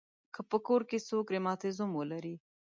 که 0.33 0.41
په 0.49 0.57
کور 0.67 0.81
کې 0.89 0.97
څوک 1.09 1.25
رماتیزم 1.35 1.89
ولري. 1.93 2.35